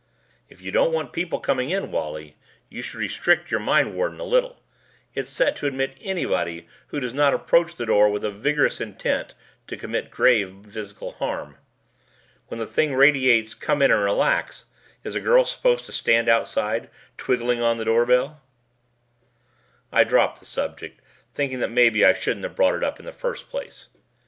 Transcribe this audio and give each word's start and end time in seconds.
"If 0.49 0.61
you 0.61 0.71
don't 0.71 0.91
want 0.91 1.13
people 1.13 1.39
coming 1.39 1.69
in, 1.69 1.91
Wally, 1.91 2.35
you 2.69 2.81
should 2.81 2.97
restrict 3.01 3.51
your 3.51 3.59
mindwarden 3.59 4.19
a 4.19 4.23
little. 4.23 4.59
It's 5.13 5.29
set 5.29 5.55
to 5.57 5.67
admit 5.67 5.95
anybody 6.01 6.67
who 6.87 6.99
does 6.99 7.13
not 7.13 7.35
approach 7.35 7.75
the 7.75 7.85
door 7.85 8.09
with 8.09 8.23
vigorous 8.23 8.81
intent 8.81 9.35
to 9.67 9.77
commit 9.77 10.09
grave 10.09 10.65
physical 10.71 11.11
harm. 11.11 11.55
When 12.47 12.59
the 12.59 12.65
thing 12.65 12.95
radiates 12.95 13.53
'Come 13.53 13.83
in 13.83 13.91
and 13.91 14.01
relax' 14.03 14.65
is 15.03 15.13
a 15.13 15.21
girl 15.21 15.45
supposed 15.45 15.85
to 15.85 15.91
stand 15.91 16.27
outside 16.27 16.89
twiggling 17.15 17.61
on 17.61 17.77
the 17.77 17.85
doorbell?" 17.85 18.41
I 19.91 20.03
dropped 20.03 20.39
the 20.39 20.47
subject 20.47 20.99
thinking 21.35 21.59
that 21.59 21.69
maybe 21.69 22.03
I 22.03 22.13
shouldn't 22.13 22.43
have 22.45 22.55
brought 22.55 22.73
it 22.73 22.83
up 22.83 22.97
in 22.99 23.05
the 23.05 23.11
first 23.11 23.51
place. 23.51 23.87